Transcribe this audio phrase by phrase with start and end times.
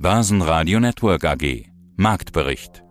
[0.00, 1.64] Börsenradio Network AG.
[1.96, 2.84] Marktbericht.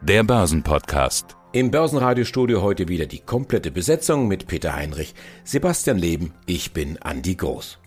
[0.00, 1.36] Der Börsenpodcast.
[1.52, 7.34] Im Börsenradiostudio heute wieder die komplette Besetzung mit Peter Heinrich, Sebastian Leben, ich bin Andi
[7.34, 7.78] Groß.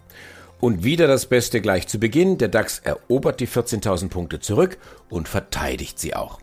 [0.59, 2.37] Und wieder das Beste gleich zu Beginn.
[2.37, 4.78] Der DAX erobert die 14.000 Punkte zurück
[5.10, 6.41] und verteidigt sie auch.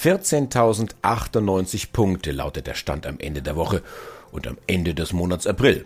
[0.00, 3.82] 14.098 Punkte lautet der Stand am Ende der Woche
[4.30, 5.84] und am Ende des Monats April.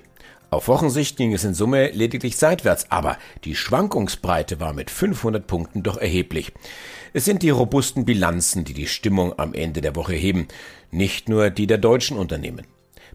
[0.49, 5.83] Auf Wochensicht ging es in Summe lediglich seitwärts, aber die Schwankungsbreite war mit 500 Punkten
[5.83, 6.53] doch erheblich.
[7.13, 10.47] Es sind die robusten Bilanzen, die die Stimmung am Ende der Woche heben,
[10.93, 12.67] nicht nur die der deutschen Unternehmen.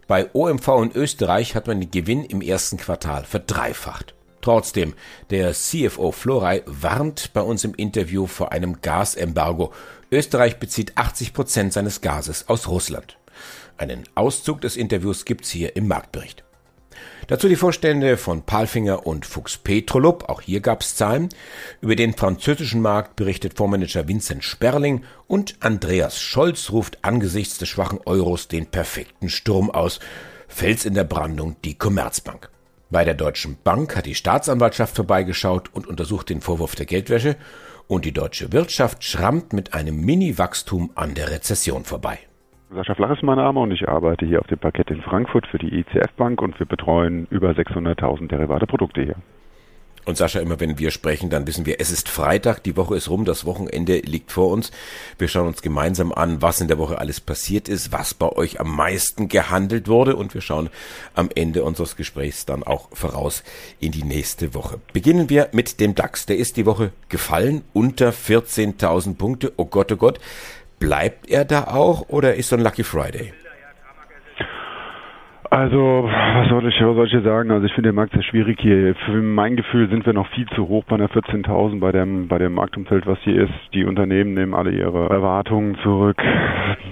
[0.06, 4.14] Bei OMV in Österreich hat man den Gewinn im ersten Quartal verdreifacht.
[4.42, 4.94] Trotzdem,
[5.30, 9.72] der CFO Florey warnt bei uns im Interview vor einem Gasembargo.
[10.10, 13.16] Österreich bezieht 80 Prozent seines Gases aus Russland.
[13.78, 16.44] Einen Auszug des Interviews gibt's hier im Marktbericht.
[17.26, 21.28] Dazu die Vorstände von Palfinger und Fuchs Petrolub, auch hier gab's Zahlen.
[21.80, 28.00] Über den französischen Markt berichtet Fondsmanager Vincent Sperling und Andreas Scholz ruft angesichts des schwachen
[28.04, 30.00] Euros den perfekten Sturm aus.
[30.48, 32.50] Fels in der Brandung die Commerzbank.
[32.90, 37.36] Bei der Deutschen Bank hat die Staatsanwaltschaft vorbeigeschaut und untersucht den Vorwurf der Geldwäsche
[37.86, 42.18] und die deutsche Wirtschaft schrammt mit einem Mini-Wachstum an der Rezession vorbei.
[42.74, 45.58] Sascha Flach ist mein Name und ich arbeite hier auf dem Parkett in Frankfurt für
[45.58, 49.16] die ICF Bank und wir betreuen über 600.000 derivate Produkte hier.
[50.04, 53.08] Und Sascha, immer wenn wir sprechen, dann wissen wir, es ist Freitag, die Woche ist
[53.08, 54.72] rum, das Wochenende liegt vor uns.
[55.16, 58.58] Wir schauen uns gemeinsam an, was in der Woche alles passiert ist, was bei euch
[58.58, 60.70] am meisten gehandelt wurde und wir schauen
[61.14, 63.44] am Ende unseres Gesprächs dann auch voraus
[63.78, 64.80] in die nächste Woche.
[64.92, 66.26] Beginnen wir mit dem DAX.
[66.26, 69.52] Der ist die Woche gefallen, unter 14.000 Punkte.
[69.56, 70.18] Oh Gott, oh Gott.
[70.82, 73.32] Bleibt er da auch oder ist so ein Lucky Friday?
[75.48, 77.50] Also, was soll ich, was soll ich sagen?
[77.52, 78.94] Also ich finde den Markt sehr schwierig hier.
[79.04, 82.38] Für mein Gefühl sind wir noch viel zu hoch bei einer 14.000 bei dem, bei
[82.38, 83.52] dem Marktumfeld, was hier ist.
[83.74, 86.16] Die Unternehmen nehmen alle ihre Erwartungen zurück.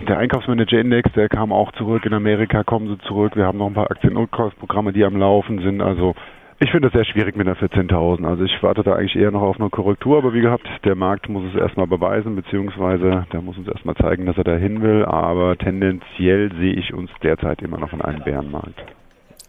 [0.06, 2.04] Der Einkaufsmanager-Index, der kam auch zurück.
[2.06, 3.34] In Amerika kommen sie zurück.
[3.34, 5.80] Wir haben noch ein paar Aktienrückkaufsprogramme, die am Laufen sind.
[5.80, 6.14] Also
[6.62, 8.26] ich finde es sehr schwierig mit einer 14.000.
[8.26, 11.28] Also ich warte da eigentlich eher noch auf eine Korrektur, aber wie gehabt, der Markt
[11.30, 15.56] muss es erstmal beweisen, beziehungsweise der muss uns erstmal zeigen, dass er dahin will, aber
[15.56, 18.78] tendenziell sehe ich uns derzeit immer noch in einem Bärenmarkt.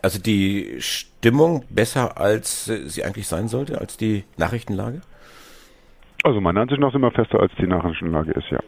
[0.01, 5.01] Also die Stimmung besser, als sie eigentlich sein sollte, als die Nachrichtenlage?
[6.23, 8.59] Also meiner Ansicht nach sind wir fester, als die Nachrichtenlage ist, ja.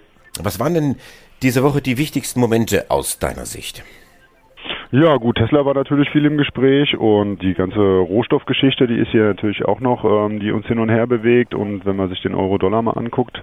[0.42, 0.96] Was waren denn
[1.44, 3.84] diese Woche die wichtigsten Momente aus deiner Sicht?
[4.94, 9.24] Ja, gut, Tesla war natürlich viel im Gespräch und die ganze Rohstoffgeschichte, die ist hier
[9.24, 11.56] natürlich auch noch, ähm, die uns hin und her bewegt.
[11.56, 13.42] Und wenn man sich den Euro-Dollar mal anguckt,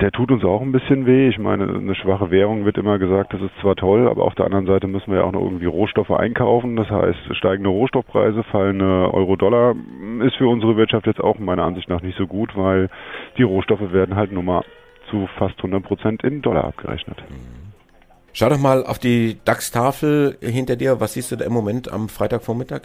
[0.00, 1.28] der tut uns auch ein bisschen weh.
[1.28, 4.46] Ich meine, eine schwache Währung wird immer gesagt, das ist zwar toll, aber auf der
[4.46, 6.76] anderen Seite müssen wir ja auch noch irgendwie Rohstoffe einkaufen.
[6.76, 9.74] Das heißt, steigende Rohstoffpreise, fallende Euro-Dollar
[10.24, 12.88] ist für unsere Wirtschaft jetzt auch meiner Ansicht nach nicht so gut, weil
[13.36, 14.64] die Rohstoffe werden halt nur mal
[15.10, 17.18] zu fast 100 Prozent in Dollar abgerechnet.
[17.28, 17.67] Mhm.
[18.38, 21.00] Schau doch mal auf die DAX-Tafel hinter dir.
[21.00, 22.82] Was siehst du da im Moment am Freitagvormittag?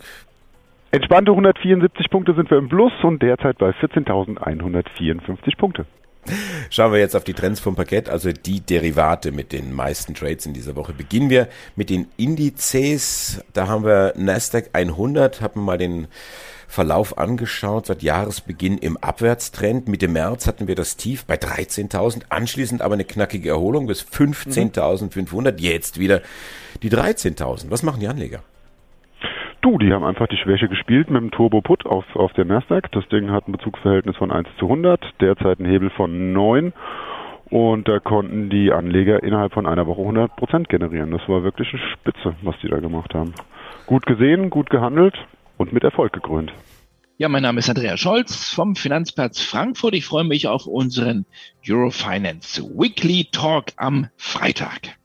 [0.90, 5.86] Entspannte 174 Punkte sind wir im Plus und derzeit bei 14.154 Punkte.
[6.72, 10.47] Schauen wir jetzt auf die Trends vom Parkett, also die Derivate mit den meisten Trades
[10.47, 10.92] in dieser Woche.
[10.92, 13.46] Beginnen wir mit den Indizes.
[13.53, 16.08] Da haben wir Nasdaq 100, haben wir mal den
[16.74, 19.88] Verlauf angeschaut, seit Jahresbeginn im Abwärtstrend.
[19.88, 25.62] Mitte März hatten wir das Tief bei 13.000, anschließend aber eine knackige Erholung bis 15.500,
[25.62, 26.22] jetzt wieder
[26.82, 27.70] die 13.000.
[27.70, 28.40] Was machen die Anleger?
[29.62, 32.92] Du, die haben einfach die Schwäche gespielt mit dem Turbo Put auf, auf der Nasdaq.
[32.92, 36.74] Das Ding hat ein Bezugsverhältnis von 1 zu 100, derzeit ein Hebel von 9.
[37.52, 41.12] Und da konnten die Anleger innerhalb von einer Woche 100 Prozent generieren.
[41.12, 43.36] Das war wirklich eine Spitze, was die da gemacht haben.
[43.86, 45.14] Gut gesehen, gut gehandelt
[45.58, 46.53] und mit Erfolg gekrönt.
[47.18, 49.94] Ja, mein Name ist Andreas Scholz vom Finanzplatz Frankfurt.
[49.94, 51.25] Ich freue mich auf unseren
[51.68, 54.97] Eurofinance Weekly Talk am Freitag.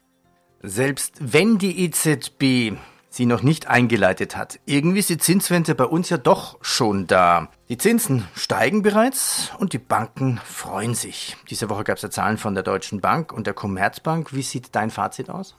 [0.62, 2.76] Selbst wenn die EZB
[3.10, 7.48] sie noch nicht eingeleitet hat, irgendwie ist die Zinswende bei uns ja doch schon da.
[7.68, 11.36] Die Zinsen steigen bereits und die Banken freuen sich.
[11.50, 14.32] Diese Woche gab es ja Zahlen von der Deutschen Bank und der Commerzbank.
[14.32, 15.56] Wie sieht dein Fazit aus?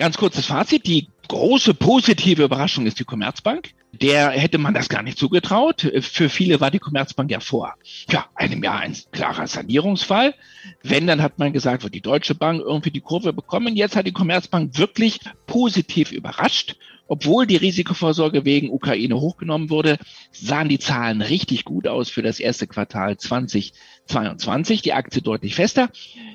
[0.00, 0.86] Ganz kurzes Fazit.
[0.86, 3.72] Die große positive Überraschung ist die Commerzbank.
[3.92, 5.92] Der hätte man das gar nicht zugetraut.
[6.00, 7.74] Für viele war die Commerzbank ja vor
[8.08, 10.34] ja, einem Jahr ein klarer Sanierungsfall.
[10.82, 13.76] Wenn, dann hat man gesagt, wird die Deutsche Bank irgendwie die Kurve bekommen.
[13.76, 16.76] Jetzt hat die Commerzbank wirklich positiv überrascht
[17.10, 19.98] obwohl die Risikovorsorge wegen Ukraine hochgenommen wurde,
[20.30, 24.80] sahen die Zahlen richtig gut aus für das erste Quartal 2022.
[24.82, 25.90] Die Aktie deutlich fester.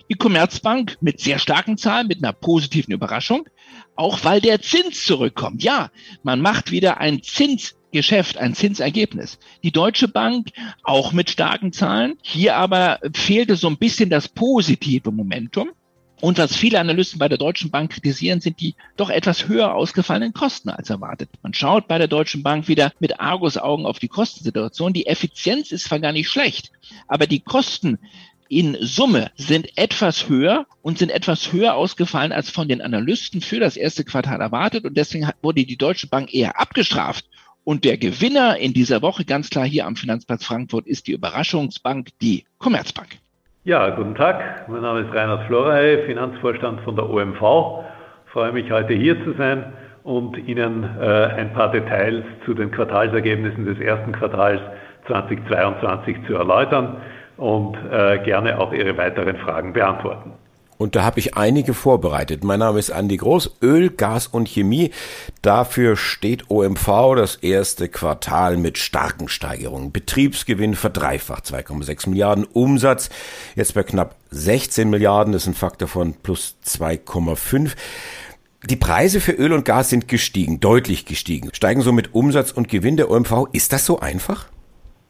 [0.09, 3.47] Die Commerzbank mit sehr starken Zahlen, mit einer positiven Überraschung,
[3.95, 5.63] auch weil der Zins zurückkommt.
[5.63, 5.89] Ja,
[6.23, 9.39] man macht wieder ein Zins Geschäft ein Zinsergebnis.
[9.63, 10.49] Die Deutsche Bank
[10.83, 12.17] auch mit starken Zahlen.
[12.21, 15.69] Hier aber fehlte so ein bisschen das positive Momentum.
[16.19, 20.33] Und was viele Analysten bei der Deutschen Bank kritisieren, sind die doch etwas höher ausgefallenen
[20.33, 21.29] Kosten als erwartet.
[21.41, 24.91] Man schaut bei der Deutschen Bank wieder mit Argus-Augen auf die Kostensituation.
[24.91, 26.71] Die Effizienz ist zwar gar nicht schlecht,
[27.07, 27.97] aber die Kosten
[28.49, 33.59] in Summe sind etwas höher und sind etwas höher ausgefallen als von den Analysten für
[33.59, 34.85] das erste Quartal erwartet.
[34.85, 37.25] Und deswegen wurde die Deutsche Bank eher abgestraft.
[37.63, 42.09] Und der Gewinner in dieser Woche, ganz klar hier am Finanzplatz Frankfurt, ist die Überraschungsbank,
[42.21, 43.17] die Commerzbank.
[43.63, 44.69] Ja, guten Tag.
[44.69, 47.83] Mein Name ist Reinhard Florey, Finanzvorstand von der OMV.
[48.27, 51.05] Ich freue mich, heute hier zu sein und Ihnen äh,
[51.37, 54.61] ein paar Details zu den Quartalsergebnissen des ersten Quartals
[55.07, 57.01] 2022 zu erläutern
[57.37, 60.31] und äh, gerne auch Ihre weiteren Fragen beantworten.
[60.77, 62.43] Und da habe ich einige vorbereitet.
[62.43, 64.91] Mein Name ist Andi Groß, Öl, Gas und Chemie.
[65.41, 69.93] Dafür steht OMV das erste Quartal mit starken Steigerungen.
[69.93, 72.43] Betriebsgewinn verdreifacht, 2,6 Milliarden.
[72.43, 73.09] Umsatz
[73.55, 77.71] jetzt bei knapp 16 Milliarden, das ist ein Faktor von plus 2,5.
[78.65, 81.51] Die Preise für Öl und Gas sind gestiegen, deutlich gestiegen.
[81.53, 83.47] Steigen somit Umsatz und Gewinn der OMV.
[83.53, 84.47] Ist das so einfach?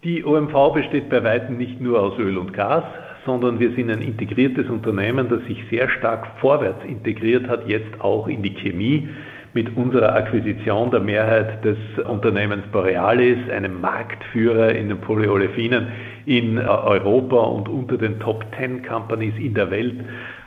[0.06, 2.84] Die OMV besteht bei weitem nicht nur aus Öl und Gas,
[3.25, 8.28] sondern wir sind ein integriertes Unternehmen, das sich sehr stark vorwärts integriert hat, jetzt auch
[8.28, 9.10] in die Chemie.
[9.56, 15.88] Mit unserer Akquisition der Mehrheit des Unternehmens Borealis, einem Marktführer in den Polyolefinen
[16.25, 19.95] in Europa und unter den Top 10 Companies in der Welt.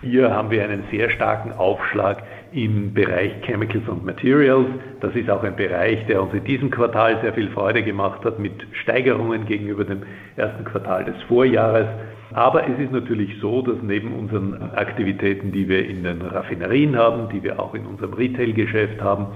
[0.02, 2.22] Hier haben wir einen sehr starken Aufschlag
[2.52, 4.66] im Bereich Chemicals und Materials.
[5.00, 8.38] Das ist auch ein Bereich, der uns in diesem Quartal sehr viel Freude gemacht hat
[8.38, 8.52] mit
[8.82, 10.02] Steigerungen gegenüber dem
[10.36, 11.86] ersten Quartal des Vorjahres.
[12.32, 17.28] Aber es ist natürlich so, dass neben unseren Aktivitäten, die wir in den Raffinerien haben,
[17.30, 19.28] die wir auch in unserem Retail-Geschäft haben,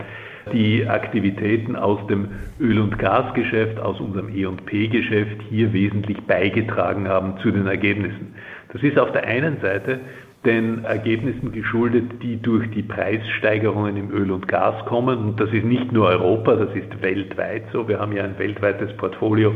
[0.53, 2.29] die Aktivitäten aus dem
[2.61, 8.35] Öl- und Gasgeschäft, aus unserem E&P-Geschäft hier wesentlich beigetragen haben zu den Ergebnissen.
[8.73, 10.01] Das ist auf der einen Seite
[10.45, 15.19] den Ergebnissen geschuldet, die durch die Preissteigerungen im Öl und Gas kommen.
[15.19, 17.87] Und das ist nicht nur Europa, das ist weltweit so.
[17.87, 19.55] Wir haben ja ein weltweites Portfolio,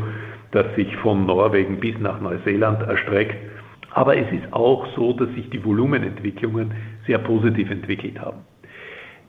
[0.51, 3.35] das sich von Norwegen bis nach Neuseeland erstreckt.
[3.91, 6.71] Aber es ist auch so, dass sich die Volumenentwicklungen
[7.05, 8.37] sehr positiv entwickelt haben.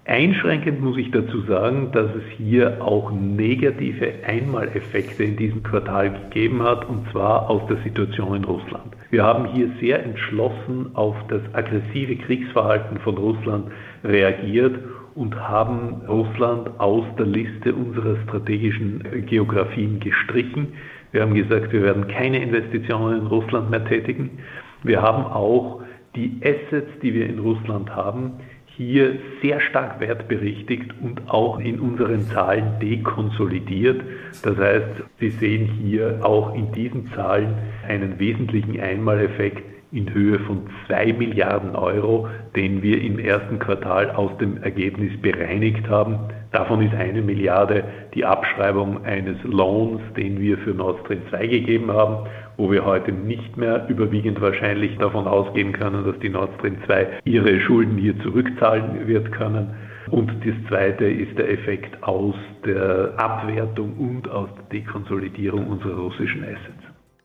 [0.09, 6.63] Einschränkend muss ich dazu sagen, dass es hier auch negative Einmaleffekte in diesem Quartal gegeben
[6.63, 8.97] hat, und zwar aus der Situation in Russland.
[9.11, 13.67] Wir haben hier sehr entschlossen auf das aggressive Kriegsverhalten von Russland
[14.03, 14.79] reagiert
[15.15, 20.69] und haben Russland aus der Liste unserer strategischen Geografien gestrichen.
[21.13, 24.39] Wir haben gesagt, wir werden keine Investitionen in Russland mehr tätigen.
[24.83, 25.83] Wir haben auch
[26.17, 28.41] die Assets, die wir in Russland haben,
[28.79, 34.01] hier sehr stark wertberichtigt und auch in unseren Zahlen dekonsolidiert.
[34.45, 34.87] Das heißt,
[35.19, 37.55] Sie sehen hier auch in diesen Zahlen
[37.87, 44.37] einen wesentlichen Einmaleffekt in Höhe von 2 Milliarden Euro, den wir im ersten Quartal aus
[44.39, 46.19] dem Ergebnis bereinigt haben.
[46.53, 51.93] Davon ist eine Milliarde die Abschreibung eines Lohns, den wir für Nord Stream 2 gegeben
[51.93, 52.27] haben
[52.59, 57.21] wo wir heute nicht mehr überwiegend wahrscheinlich davon ausgehen können, dass die Nord Stream 2
[57.25, 59.75] ihre Schulden hier zurückzahlen wird können.
[60.11, 62.35] Und das zweite ist der Effekt aus
[62.67, 66.83] der Abwertung und aus der Dekonsolidierung unserer russischen Assets.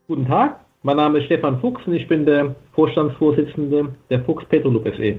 [0.07, 4.85] Guten Tag, mein Name ist Stefan Fuchs und ich bin der Vorstandsvorsitzende der Fuchs Petrolub
[4.97, 5.18] SE.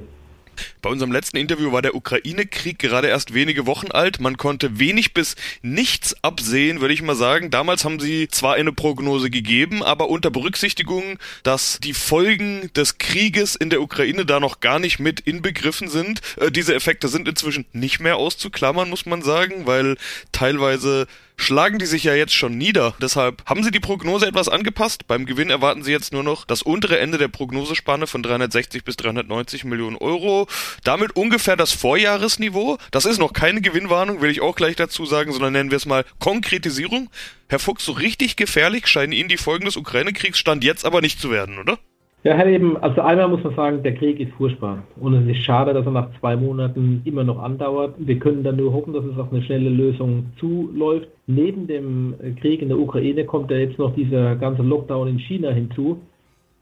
[0.83, 4.21] Bei unserem letzten Interview war der Ukraine-Krieg gerade erst wenige Wochen alt.
[4.21, 7.51] Man konnte wenig bis nichts absehen, würde ich mal sagen.
[7.51, 13.57] Damals haben sie zwar eine Prognose gegeben, aber unter Berücksichtigung, dass die Folgen des Krieges
[13.57, 16.21] in der Ukraine da noch gar nicht mit inbegriffen sind.
[16.37, 19.97] Äh, diese Effekte sind inzwischen nicht mehr auszuklammern, muss man sagen, weil
[20.31, 21.07] teilweise
[21.37, 22.95] schlagen die sich ja jetzt schon nieder.
[23.01, 25.07] Deshalb haben sie die Prognose etwas angepasst.
[25.07, 28.97] Beim Gewinn erwarten sie jetzt nur noch das untere Ende der Prognosespanne von 360 bis
[28.97, 30.47] 390 Millionen Euro.
[30.85, 32.79] Damit ungefähr das Vorjahresniveau.
[32.91, 35.87] Das ist noch keine Gewinnwarnung, will ich auch gleich dazu sagen, sondern nennen wir es
[35.87, 37.11] mal Konkretisierung.
[37.49, 41.21] Herr Fuchs, so richtig gefährlich scheinen Ihnen die Folgen des Ukraine-Kriegs Stand jetzt aber nicht
[41.21, 41.79] zu werden, oder?
[42.27, 44.83] Ja, Herr Leben, also einmal muss man sagen, der Krieg ist furchtbar.
[44.99, 47.97] Und es ist schade, dass er nach zwei Monaten immer noch andauert.
[47.99, 51.09] Wir können dann nur hoffen, dass es auf eine schnelle Lösung zuläuft.
[51.27, 55.51] Neben dem Krieg in der Ukraine kommt ja jetzt noch dieser ganze Lockdown in China
[55.51, 56.01] hinzu.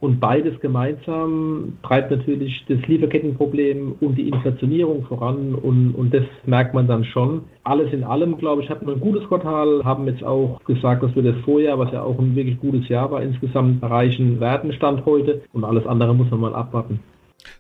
[0.03, 6.75] Und beides gemeinsam treibt natürlich das Lieferkettenproblem und die Inflationierung voran und, und das merkt
[6.75, 7.43] man dann schon.
[7.63, 11.15] Alles in allem, glaube ich, hatten wir ein gutes Quartal, haben jetzt auch gesagt, dass
[11.15, 15.07] wir das Vorjahr, was ja auch ein wirklich gutes Jahr war, insgesamt erreichen werden, Stand
[15.07, 16.99] heute und alles andere muss man mal abwarten.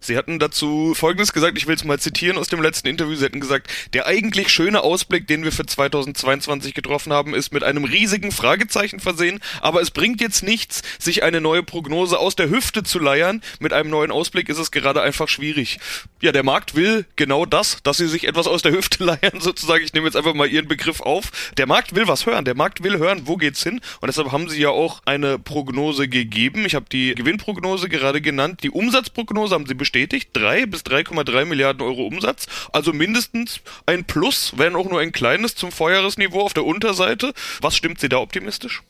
[0.00, 3.14] Sie hatten dazu Folgendes gesagt, ich will es mal zitieren aus dem letzten Interview.
[3.14, 7.62] Sie hatten gesagt, der eigentlich schöne Ausblick, den wir für 2022 getroffen haben, ist mit
[7.62, 12.50] einem riesigen Fragezeichen versehen, aber es bringt jetzt nichts, sich eine neue Prognose aus der
[12.50, 13.42] Hüfte zu leiern.
[13.60, 15.78] Mit einem neuen Ausblick ist es gerade einfach schwierig.
[16.20, 19.84] Ja, der Markt will genau das, dass Sie sich etwas aus der Hüfte leiern, sozusagen.
[19.84, 21.52] Ich nehme jetzt einfach mal Ihren Begriff auf.
[21.56, 22.44] Der Markt will was hören.
[22.44, 23.80] Der Markt will hören, wo geht's hin?
[24.00, 26.64] Und deshalb haben Sie ja auch eine Prognose gegeben.
[26.64, 28.62] Ich habe die Gewinnprognose gerade genannt.
[28.62, 34.04] Die Umsatzprognose haben Sie bestimmt bestätigt, 3 bis 3,3 Milliarden Euro Umsatz, also mindestens ein
[34.04, 37.32] Plus, wenn auch nur ein kleines zum Vorjahresniveau auf der Unterseite.
[37.60, 38.82] Was stimmt Sie da optimistisch?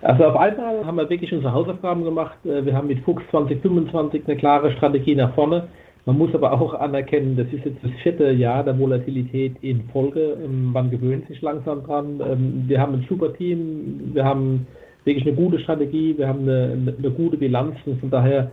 [0.00, 2.38] Also auf einmal haben wir wirklich unsere Hausaufgaben gemacht.
[2.44, 5.66] Äh, wir haben mit Fuchs 2025 eine klare Strategie nach vorne.
[6.06, 10.36] Man muss aber auch anerkennen, das ist jetzt das vierte Jahr der Volatilität in Folge.
[10.44, 12.20] Ähm, man gewöhnt sich langsam dran.
[12.24, 14.68] Ähm, wir haben ein super Team, wir haben
[15.04, 18.52] wirklich eine gute Strategie, wir haben eine, eine gute Bilanz und von daher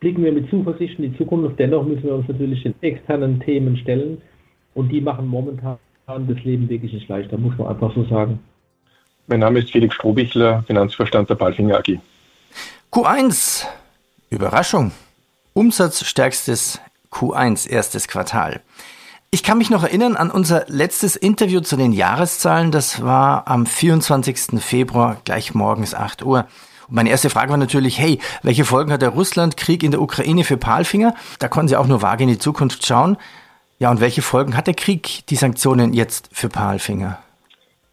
[0.00, 1.58] blicken wir mit Zuversicht in die Zukunft.
[1.58, 4.20] Dennoch müssen wir uns natürlich den externen Themen stellen
[4.74, 8.38] und die machen momentan das Leben wirklich nicht leichter, muss man einfach so sagen.
[9.26, 11.98] Mein Name ist Felix Strohbichler, Finanzvorstand der Balfinger AG.
[12.92, 13.64] Q1,
[14.28, 14.92] Überraschung.
[15.54, 18.60] Umsatzstärkstes Q1, erstes Quartal.
[19.30, 22.70] Ich kann mich noch erinnern an unser letztes Interview zu den Jahreszahlen.
[22.70, 24.60] Das war am 24.
[24.60, 26.46] Februar, gleich morgens 8 Uhr.
[26.88, 30.44] Und meine erste Frage war natürlich, hey, welche Folgen hat der Russlandkrieg in der Ukraine
[30.44, 31.14] für Palfinger?
[31.38, 33.16] Da konnten Sie auch nur vage in die Zukunft schauen.
[33.78, 37.18] Ja, und welche Folgen hat der Krieg, die Sanktionen jetzt für Palfinger?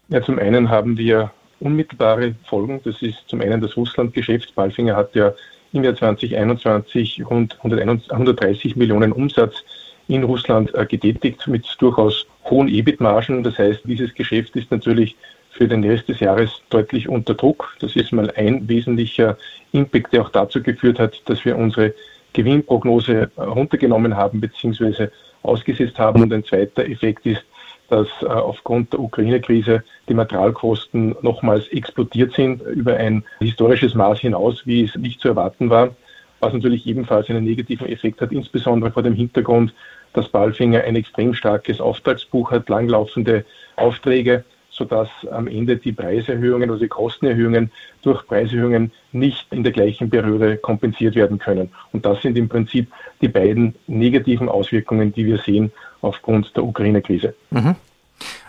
[0.08, 1.30] Ja, zum einen haben wir
[1.60, 2.80] unmittelbare Folgen.
[2.84, 4.54] Das ist zum einen das Russlandgeschäft.
[4.54, 5.32] Palfinger hat ja
[5.72, 9.64] im Jahr 2021 rund 130 Millionen Umsatz
[10.08, 13.42] in Russland äh, getätigt mit durchaus hohen EBIT-Margen.
[13.42, 15.16] Das heißt, dieses Geschäft ist natürlich
[15.52, 17.76] für den Rest des Jahres deutlich unter Druck.
[17.80, 19.36] Das ist mal ein wesentlicher
[19.72, 21.94] Impact, der auch dazu geführt hat, dass wir unsere
[22.32, 25.08] Gewinnprognose runtergenommen haben bzw.
[25.42, 26.22] ausgesetzt haben.
[26.22, 27.44] Und ein zweiter Effekt ist,
[27.88, 34.62] dass äh, aufgrund der Ukraine-Krise die Materialkosten nochmals explodiert sind über ein historisches Maß hinaus,
[34.66, 35.94] wie es nicht zu erwarten war,
[36.40, 39.74] was natürlich ebenfalls einen negativen Effekt hat, insbesondere vor dem Hintergrund,
[40.14, 43.44] dass Balfinger ein extrem starkes Auftragsbuch hat, langlaufende
[43.76, 50.10] Aufträge sodass am Ende die Preiserhöhungen oder die Kostenerhöhungen durch Preiserhöhungen nicht in der gleichen
[50.10, 51.70] Periode kompensiert werden können.
[51.92, 57.34] Und das sind im Prinzip die beiden negativen Auswirkungen, die wir sehen aufgrund der Ukraine-Krise.
[57.50, 57.76] Mhm.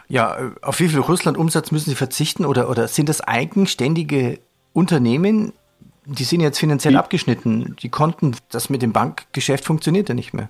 [0.08, 4.40] Ja, auf wie viel Russland-Umsatz müssen Sie verzichten oder, oder sind das eigenständige
[4.72, 5.54] Unternehmen?
[6.06, 7.76] Die sind jetzt finanziell die, abgeschnitten.
[7.82, 10.50] Die konnten, das mit dem Bankgeschäft funktioniert ja nicht mehr.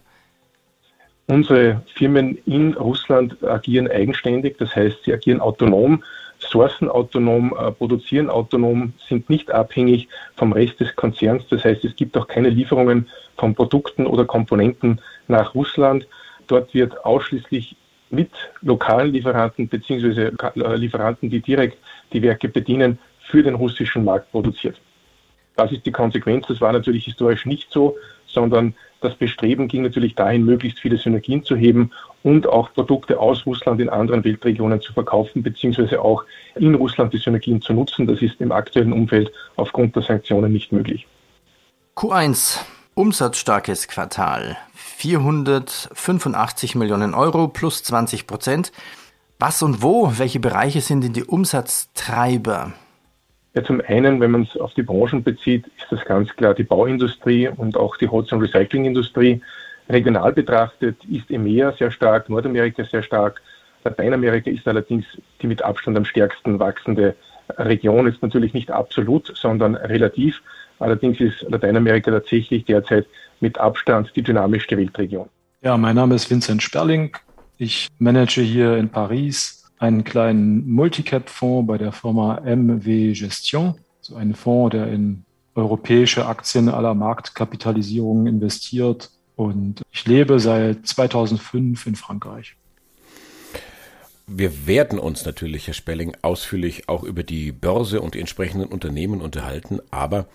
[1.28, 6.04] Unsere Firmen in Russland agieren eigenständig, das heißt, sie agieren autonom,
[6.40, 11.44] sourcen autonom, äh, produzieren autonom, sind nicht abhängig vom Rest des Konzerns.
[11.50, 15.00] Das heißt, es gibt auch keine Lieferungen von Produkten oder Komponenten
[15.30, 16.08] nach Russland.
[16.48, 17.78] Dort wird ausschließlich
[18.10, 20.32] mit lokalen Lieferanten bzw.
[20.56, 21.78] Äh, Lieferanten, die direkt
[22.12, 24.80] die Werke bedienen, für den russischen Markt produziert.
[25.56, 26.48] Das ist die Konsequenz.
[26.48, 27.96] Das war natürlich historisch nicht so,
[28.28, 31.92] sondern das Bestreben ging natürlich dahin, möglichst viele Synergien zu heben
[32.24, 36.24] und auch Produkte aus Russland in anderen Weltregionen zu verkaufen, beziehungsweise auch
[36.56, 38.08] in Russland die Synergien zu nutzen.
[38.08, 41.08] Das ist im aktuellen Umfeld aufgrund der Sanktionen nicht möglich.
[41.96, 42.60] Q1,
[42.96, 48.72] umsatzstarkes Quartal, 485 Millionen Euro plus 20 Prozent.
[49.40, 52.74] Was und wo, welche Bereiche sind denn die Umsatztreiber?
[53.54, 56.64] Ja, zum einen, wenn man es auf die Branchen bezieht, ist das ganz klar die
[56.64, 59.42] Bauindustrie und auch die Holz- und Recyclingindustrie.
[59.90, 63.42] Regional betrachtet ist EMEA sehr stark, Nordamerika sehr stark.
[63.84, 65.06] Lateinamerika ist allerdings
[65.42, 67.16] die mit Abstand am stärksten wachsende
[67.58, 68.08] Region.
[68.08, 70.42] Ist natürlich nicht absolut, sondern relativ.
[70.80, 73.06] Allerdings ist Lateinamerika tatsächlich derzeit
[73.40, 75.30] mit Abstand die dynamischste Weltregion.
[75.62, 77.16] Ja, mein Name ist Vincent Sperling.
[77.58, 84.34] Ich manage hier in Paris einen kleinen Multicap-Fonds bei der Firma MW Gestion, so ein
[84.34, 85.26] Fonds, der in
[85.56, 89.12] europäische Aktien aller Marktkapitalisierungen investiert.
[89.36, 92.56] Und ich lebe seit 2005 in Frankreich.
[94.26, 99.20] Wir werden uns natürlich, Herr Spelling, ausführlich auch über die Börse und die entsprechenden Unternehmen
[99.20, 99.82] unterhalten.
[99.92, 100.28] Aber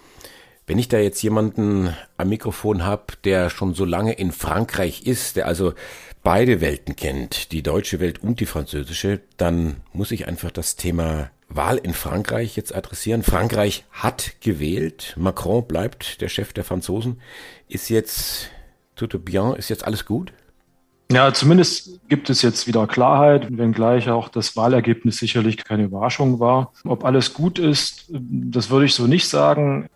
[0.69, 5.37] wenn ich da jetzt jemanden am Mikrofon habe, der schon so lange in Frankreich ist,
[5.37, 5.73] der also
[6.23, 11.31] beide Welten kennt, die deutsche Welt und die französische, dann muss ich einfach das Thema
[11.49, 13.23] Wahl in Frankreich jetzt adressieren.
[13.23, 17.23] Frankreich hat gewählt, Macron bleibt der Chef der Franzosen.
[17.69, 18.51] Ist jetzt
[18.95, 20.35] tout bien, ist jetzt alles gut?
[21.11, 26.75] Ja, zumindest gibt es jetzt wieder Klarheit, wenngleich auch das Wahlergebnis sicherlich keine Überraschung war.
[26.85, 29.89] Ob alles gut ist, das würde ich so nicht sagen.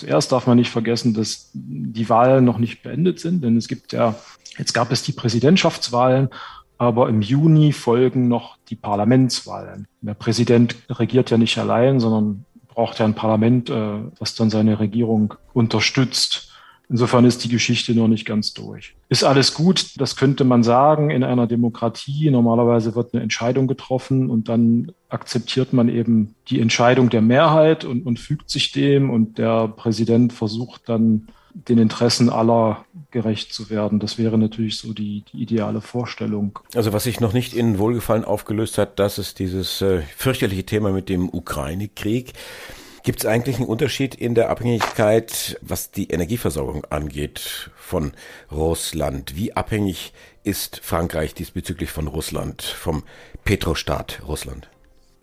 [0.00, 3.92] Zuerst darf man nicht vergessen, dass die Wahlen noch nicht beendet sind, denn es gibt
[3.92, 4.14] ja,
[4.56, 6.30] jetzt gab es die Präsidentschaftswahlen,
[6.78, 9.86] aber im Juni folgen noch die Parlamentswahlen.
[10.00, 14.80] Der Präsident regiert ja nicht allein, sondern braucht ja ein Parlament, äh, das dann seine
[14.80, 16.49] Regierung unterstützt.
[16.90, 18.96] Insofern ist die Geschichte noch nicht ganz durch.
[19.08, 19.92] Ist alles gut?
[19.98, 22.28] Das könnte man sagen in einer Demokratie.
[22.30, 28.04] Normalerweise wird eine Entscheidung getroffen und dann akzeptiert man eben die Entscheidung der Mehrheit und,
[28.04, 34.00] und fügt sich dem und der Präsident versucht dann den Interessen aller gerecht zu werden.
[34.00, 36.58] Das wäre natürlich so die, die ideale Vorstellung.
[36.74, 40.90] Also was sich noch nicht in Wohlgefallen aufgelöst hat, das ist dieses äh, fürchterliche Thema
[40.90, 42.32] mit dem Ukraine-Krieg.
[43.02, 48.12] Gibt es eigentlich einen Unterschied in der Abhängigkeit, was die Energieversorgung angeht von
[48.52, 49.36] Russland?
[49.36, 50.12] Wie abhängig
[50.44, 53.02] ist Frankreich diesbezüglich von Russland, vom
[53.44, 54.68] Petrostaat Russland?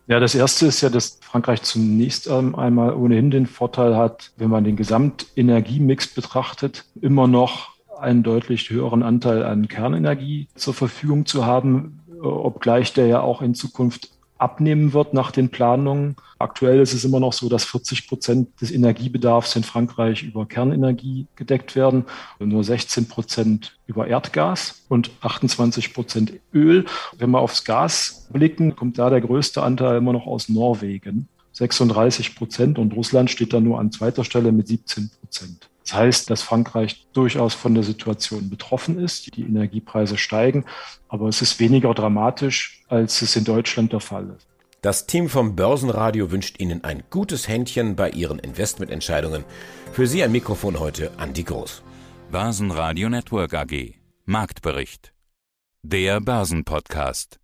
[0.07, 4.63] Ja, das erste ist ja, dass Frankreich zunächst einmal ohnehin den Vorteil hat, wenn man
[4.63, 11.99] den Gesamtenergiemix betrachtet, immer noch einen deutlich höheren Anteil an Kernenergie zur Verfügung zu haben,
[12.21, 16.15] obgleich der ja auch in Zukunft abnehmen wird nach den Planungen.
[16.39, 21.27] Aktuell ist es immer noch so, dass 40 Prozent des Energiebedarfs in Frankreich über Kernenergie
[21.35, 22.05] gedeckt werden
[22.39, 26.85] und nur 16 Prozent über Erdgas und 28 Prozent Öl.
[27.17, 31.27] Wenn wir aufs Gas blicken, kommt da der größte Anteil immer noch aus Norwegen.
[31.53, 35.69] 36 Prozent und Russland steht da nur an zweiter Stelle mit 17 Prozent.
[35.87, 39.37] Das heißt, dass Frankreich durchaus von der Situation betroffen ist.
[39.37, 40.65] Die Energiepreise steigen,
[41.07, 44.47] aber es ist weniger dramatisch, als es in Deutschland der Fall ist.
[44.81, 49.45] Das Team vom Börsenradio wünscht Ihnen ein gutes Händchen bei Ihren Investmententscheidungen.
[49.93, 51.83] Für Sie ein Mikrofon heute Andi Groß.
[52.31, 53.95] Börsenradio Network AG.
[54.25, 55.13] Marktbericht.
[55.83, 57.39] Der Börsenpodcast.